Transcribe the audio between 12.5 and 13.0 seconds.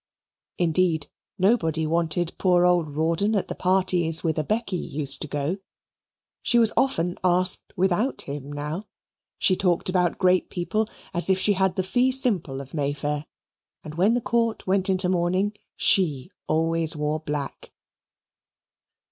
of May